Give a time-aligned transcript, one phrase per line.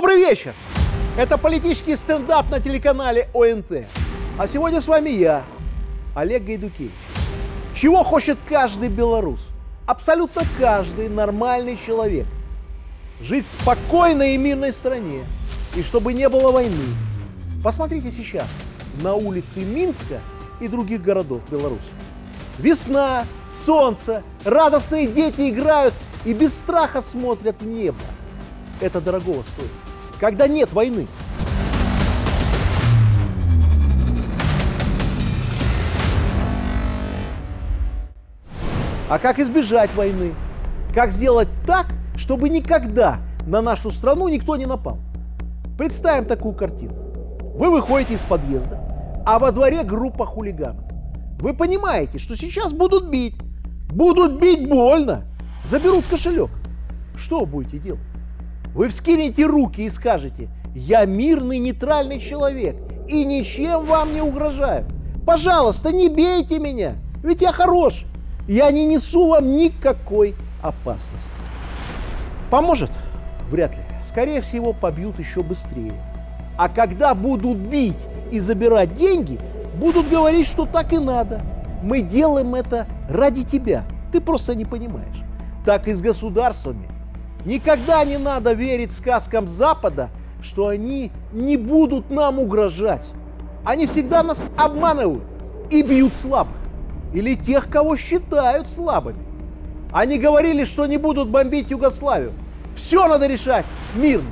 [0.00, 0.54] Добрый вечер!
[1.16, 3.84] Это политический стендап на телеканале ОНТ.
[4.38, 5.42] А сегодня с вами я,
[6.14, 6.92] Олег Гайдукевич.
[7.74, 9.40] Чего хочет каждый белорус?
[9.86, 12.28] Абсолютно каждый нормальный человек.
[13.20, 15.24] Жить в спокойной и мирной стране.
[15.74, 16.94] И чтобы не было войны.
[17.64, 18.46] Посмотрите сейчас
[19.02, 20.20] на улицы Минска
[20.60, 21.90] и других городов Беларуси.
[22.60, 23.24] Весна,
[23.66, 27.98] солнце, радостные дети играют и без страха смотрят в небо.
[28.80, 29.87] Это дорогого стоит.
[30.20, 31.06] Когда нет войны.
[39.08, 40.34] А как избежать войны?
[40.92, 41.86] Как сделать так,
[42.16, 44.98] чтобы никогда на нашу страну никто не напал?
[45.78, 46.94] Представим такую картину.
[47.54, 50.84] Вы выходите из подъезда, а во дворе группа хулиганов.
[51.40, 53.36] Вы понимаете, что сейчас будут бить.
[53.90, 55.24] Будут бить больно.
[55.64, 56.50] Заберут кошелек.
[57.16, 58.07] Что будете делать?
[58.78, 62.76] Вы вскинете руки и скажете, я мирный нейтральный человек
[63.08, 64.86] и ничем вам не угрожаю.
[65.26, 66.92] Пожалуйста, не бейте меня,
[67.24, 68.04] ведь я хорош.
[68.46, 71.32] Я не несу вам никакой опасности.
[72.52, 72.92] Поможет?
[73.50, 73.82] Вряд ли.
[74.06, 76.00] Скорее всего, побьют еще быстрее.
[76.56, 79.40] А когда будут бить и забирать деньги,
[79.74, 81.40] будут говорить, что так и надо.
[81.82, 83.82] Мы делаем это ради тебя.
[84.12, 85.24] Ты просто не понимаешь.
[85.66, 86.97] Так и с государствами.
[87.44, 90.10] Никогда не надо верить сказкам Запада,
[90.42, 93.08] что они не будут нам угрожать.
[93.64, 95.24] Они всегда нас обманывают
[95.70, 96.56] и бьют слабых
[97.12, 99.18] или тех, кого считают слабыми.
[99.92, 102.32] Они говорили, что не будут бомбить Югославию.
[102.76, 104.30] Все надо решать мирно.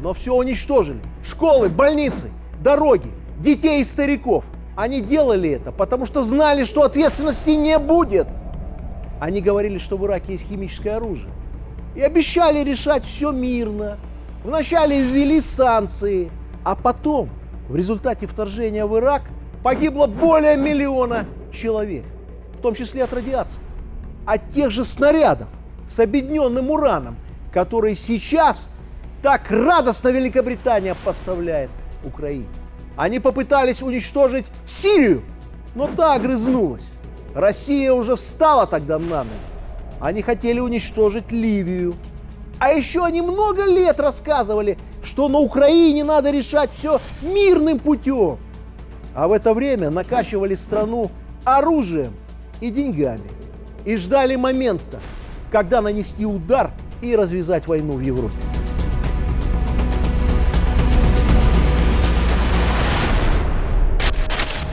[0.00, 1.00] Но все уничтожили.
[1.24, 2.30] Школы, больницы,
[2.62, 4.44] дороги, детей и стариков.
[4.76, 8.26] Они делали это, потому что знали, что ответственности не будет.
[9.20, 11.30] Они говорили, что в Ираке есть химическое оружие.
[11.94, 13.98] И обещали решать все мирно.
[14.44, 16.30] Вначале ввели санкции,
[16.64, 17.28] а потом,
[17.68, 19.22] в результате вторжения в Ирак,
[19.62, 22.04] погибло более миллиона человек
[22.62, 23.58] в том числе от радиации,
[24.24, 25.48] от тех же снарядов
[25.88, 27.16] с объединенным ураном,
[27.52, 28.68] которые сейчас
[29.20, 31.70] так радостно Великобритания поставляет
[32.04, 32.46] Украине.
[32.96, 35.22] Они попытались уничтожить Сирию,
[35.74, 36.88] но та огрызнулась.
[37.34, 39.51] Россия уже встала тогда на ноги.
[40.02, 41.94] Они хотели уничтожить Ливию.
[42.58, 48.38] А еще они много лет рассказывали, что на Украине надо решать все мирным путем.
[49.14, 51.12] А в это время накачивали страну
[51.44, 52.14] оружием
[52.60, 53.30] и деньгами.
[53.84, 54.98] И ждали момента,
[55.52, 58.34] когда нанести удар и развязать войну в Европе.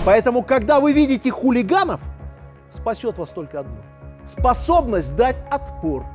[0.05, 2.01] Поэтому, когда вы видите хулиганов,
[2.71, 3.77] спасет вас только одно.
[4.31, 6.05] Способность дать отпор.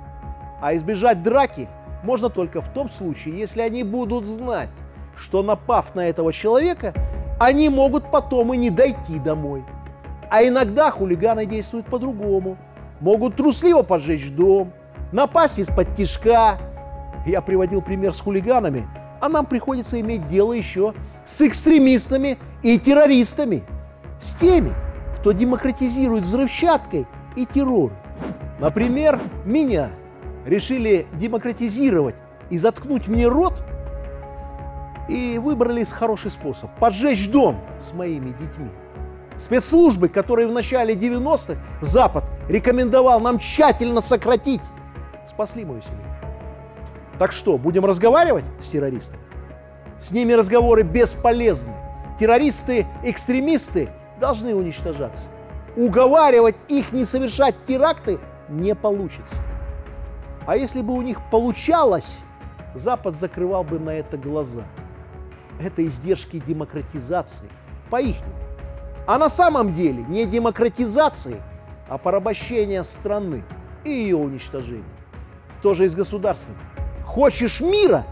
[0.61, 1.69] А избежать драки
[2.05, 4.69] можно только в том случае, если они будут знать,
[5.17, 6.95] что напав на этого человека,
[7.41, 9.65] они могут потом и не дойти домой.
[10.31, 12.57] А иногда хулиганы действуют по-другому.
[13.01, 14.73] Могут трусливо поджечь дом,
[15.11, 16.59] напасть из-под тишка.
[17.27, 18.87] Я приводил пример с хулиганами,
[19.21, 20.95] а нам приходится иметь дело еще
[21.27, 23.65] с экстремистами и террористами.
[24.21, 24.73] С теми,
[25.19, 27.97] кто демократизирует взрывчаткой и террором.
[28.59, 29.91] Например, меня
[30.47, 32.15] решили демократизировать
[32.51, 33.55] и заткнуть мне рот,
[35.09, 38.71] и выбрали хороший способ– поджечь дом с моими детьми.
[39.39, 44.63] Спецслужбы, которые в начале 90-х Запад рекомендовал нам тщательно сократить,
[45.29, 46.05] спасли мою семью.
[47.19, 49.21] Так что, будем разговаривать с террористами?
[50.01, 51.73] С ними разговоры бесполезны.
[52.19, 53.91] Террористы, экстремисты
[54.21, 55.25] должны уничтожаться.
[55.77, 58.19] Уговаривать их не совершать теракты
[58.49, 59.37] не получится.
[60.47, 62.19] А если бы у них получалось,
[62.75, 64.65] Запад закрывал бы на это глаза.
[65.61, 67.49] Это издержки демократизации
[67.91, 68.35] по-ихнему.
[69.07, 71.41] А на самом деле не демократизации,
[71.89, 73.45] а порабощения страны
[73.85, 74.85] и ее уничтожения.
[75.63, 76.61] Тоже из государственного.
[77.07, 78.05] Хочешь мира?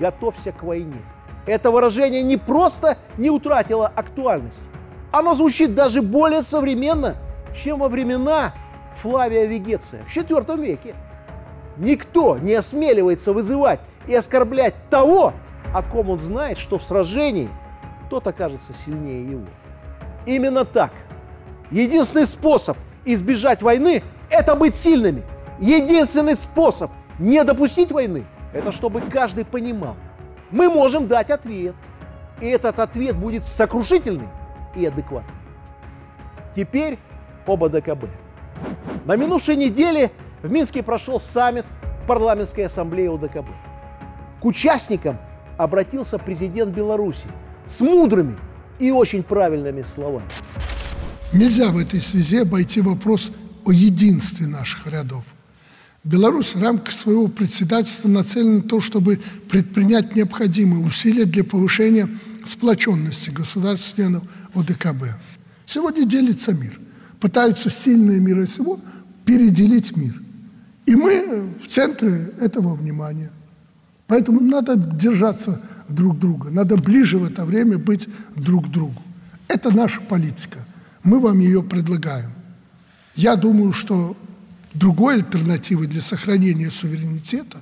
[0.00, 1.02] Готовься к войне.
[1.46, 4.64] Это выражение не просто не утратило актуальность,
[5.12, 7.14] оно звучит даже более современно,
[7.54, 8.52] чем во времена
[9.02, 10.94] Флавия Вегеция в IV веке.
[11.76, 15.32] Никто не осмеливается вызывать и оскорблять того,
[15.74, 17.50] о ком он знает, что в сражении
[18.08, 19.46] тот окажется сильнее его.
[20.24, 20.92] Именно так.
[21.70, 25.22] Единственный способ избежать войны– это быть сильными.
[25.58, 29.96] Единственный способ не допустить войны– это чтобы каждый понимал.
[30.50, 31.74] Мы можем дать ответ.
[32.40, 34.28] И этот ответ будет сокрушительный
[34.74, 35.32] и адекватный.
[36.54, 36.98] Теперь
[37.46, 38.06] об АДКБ.
[39.06, 40.10] На минувшей неделе
[40.42, 41.64] в Минске прошел саммит
[42.08, 43.46] парламентской ассамблеи ОДКБ.
[44.40, 45.16] К участникам
[45.56, 47.26] обратился президент Беларуси
[47.68, 48.36] с мудрыми
[48.80, 50.26] и очень правильными словами.
[51.32, 53.30] Нельзя в этой связи обойти вопрос
[53.64, 55.24] о единстве наших рядов.
[56.02, 62.08] Беларусь в рамках своего председательства нацелена на то, чтобы предпринять необходимые усилия для повышения
[62.44, 64.24] сплоченности государств-членов
[64.54, 65.04] ОДКБ.
[65.64, 66.80] Сегодня делится мир.
[67.20, 68.78] Пытаются сильные мира сего
[69.24, 70.14] переделить мир.
[70.86, 73.30] И мы в центре этого внимания.
[74.06, 79.02] Поэтому надо держаться друг друга, надо ближе в это время быть друг к другу.
[79.48, 80.58] Это наша политика.
[81.02, 82.30] Мы вам ее предлагаем.
[83.14, 84.16] Я думаю, что
[84.74, 87.58] другой альтернативы для сохранения суверенитета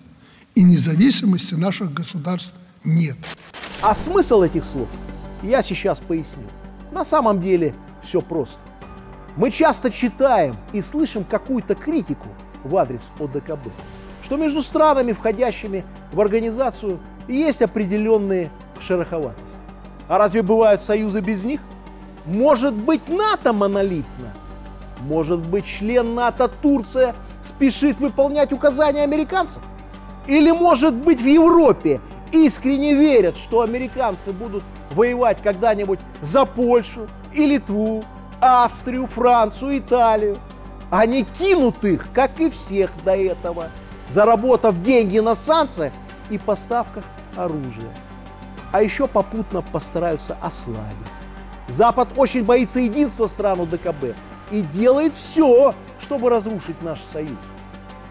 [0.54, 2.54] и независимости наших государств
[2.84, 3.16] нет.
[3.80, 4.88] А смысл этих слов
[5.42, 6.48] я сейчас поясню.
[6.92, 8.58] На самом деле все просто.
[9.36, 12.28] Мы часто читаем и слышим какую-то критику
[12.62, 13.68] в адрес ОДКБ,
[14.22, 18.50] что между странами, входящими в организацию, есть определенные
[18.80, 19.42] шероховатости.
[20.08, 21.60] А разве бывают союзы без них?
[22.24, 24.34] Может быть, НАТО монолитно–
[25.04, 29.62] может быть, член НАТО Турция спешит выполнять указания американцев?
[30.26, 32.00] Или, может быть, в Европе
[32.32, 38.04] искренне верят, что американцы будут воевать когда-нибудь за Польшу и Литву,
[38.46, 40.38] Австрию, Францию, Италию?
[40.90, 43.70] Они кинут их, как и всех до этого,
[44.10, 45.94] заработав деньги на санкциях
[46.28, 47.04] и поставках
[47.36, 47.90] оружия.
[48.70, 50.84] А еще попутно постараются ослабить.
[51.68, 54.14] Запад очень боится единства стран УДКБ
[54.50, 57.38] и делает все, чтобы разрушить наш союз.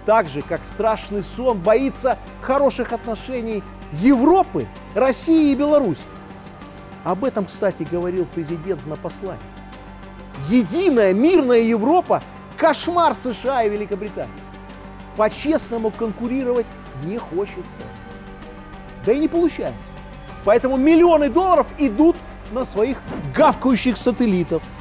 [0.08, 6.02] Так же, как страшный сон боится хороших отношений Европы, России и Беларуси.
[7.04, 9.40] Об этом, кстати, говорил президент на послании.
[10.50, 12.22] Единая мирная Европа–
[12.58, 14.34] кошмар США и Великобритании.
[15.18, 16.66] По-честному конкурировать
[17.06, 17.82] не хочется.
[19.06, 19.92] Да и не получается.
[20.46, 22.16] Поэтому миллионы долларов идут
[22.52, 22.98] на своих
[23.36, 24.62] гавкающих сателлитов–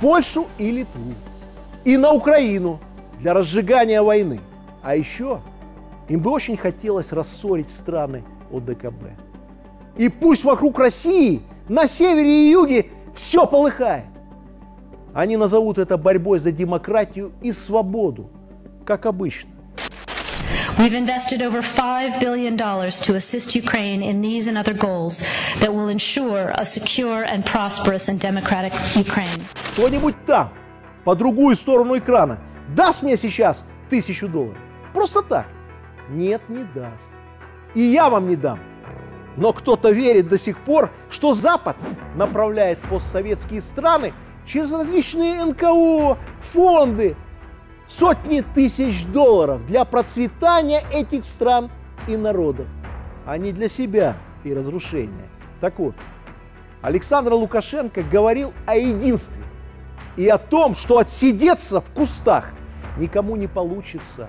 [0.00, 1.14] Польшу и Литву,
[1.84, 2.80] и на Украину
[3.18, 4.40] для разжигания войны.
[4.82, 5.42] А еще
[6.08, 9.10] им бы очень хотелось рассорить страны ОДКБ.
[9.98, 14.06] И пусть вокруг России, на севере и юге, все полыхает.
[15.12, 18.30] Они назовут это борьбой за демократию и свободу,
[18.84, 19.50] как обычно.
[20.78, 25.22] We've invested over $5 billion to assist Ukraine in these and other goals
[25.58, 29.42] that will ensure a secure and prosperous and democratic Ukraine.
[29.72, 30.50] Кто-нибудь там,
[31.04, 32.38] по другую сторону экрана,
[32.74, 34.58] даст мне сейчас тысячу долларов?
[34.94, 35.46] Просто так?
[36.08, 37.04] Нет, не даст.
[37.74, 38.58] И я вам не дам.
[39.36, 41.76] Но кто-то верит до сих пор, что Запад
[42.14, 44.12] направляет постсоветские страны
[44.46, 46.18] через различные НКО,
[46.52, 47.16] фонды,
[47.86, 51.70] сотни тысяч долларов для процветания этих стран
[52.08, 52.66] и народов,
[53.26, 55.28] а не для себя и разрушения.
[55.60, 55.94] Так вот,
[56.82, 59.42] Александр Лукашенко говорил о единстве
[60.16, 62.50] и о том, что отсидеться в кустах
[62.96, 64.28] никому не получится.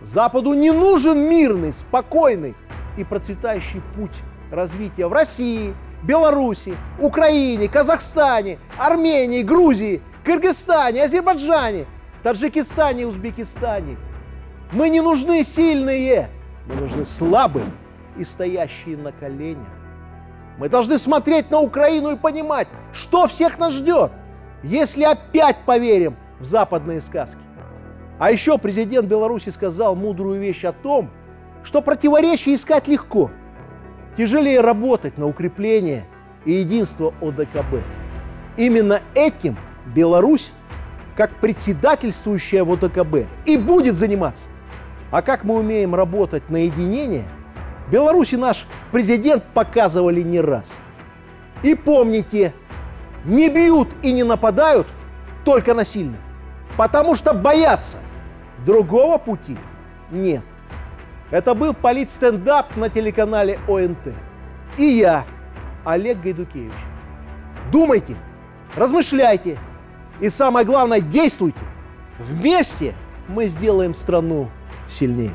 [0.00, 2.54] Западу не нужен мирный, спокойный
[2.96, 4.16] и процветающий путь
[4.50, 11.86] развития в России, Беларуси, Украине, Казахстане, Армении, Грузии, Кыргызстане, Азербайджане–
[12.22, 13.96] Таджикистане Узбекистане.
[14.70, 16.28] Мы не нужны сильные,
[16.66, 17.66] мы нужны слабые
[18.16, 19.66] и стоящие на коленях.
[20.58, 24.12] Мы должны смотреть на Украину и понимать, что всех нас ждет,
[24.62, 27.40] если опять поверим в западные сказки.
[28.18, 31.10] А еще президент Беларуси сказал мудрую вещь о том,
[31.64, 33.30] что противоречия искать легко.
[34.16, 36.04] Тяжелее работать на укрепление
[36.44, 37.82] и единство ОДКБ.
[38.56, 39.56] Именно этим
[39.94, 40.52] Беларусь
[41.16, 44.48] как председательствующая в ОДКБ и будет заниматься.
[45.10, 47.24] А как мы умеем работать на единение,
[47.90, 50.72] Беларуси наш президент показывали не раз.
[51.62, 52.54] И помните,
[53.24, 54.86] не бьют и не нападают
[55.44, 56.16] только насильно,
[56.76, 57.98] потому что боятся.
[58.64, 59.56] Другого пути
[60.10, 60.42] нет.
[61.32, 64.14] Это был политстендап на телеканале ОНТ.
[64.78, 65.24] И я,
[65.84, 66.72] Олег Гайдукевич.
[67.72, 68.14] Думайте,
[68.76, 69.58] размышляйте–
[70.22, 71.58] и самое главное, действуйте.
[72.20, 72.94] Вместе
[73.26, 74.48] мы сделаем страну
[74.86, 75.32] сильнее.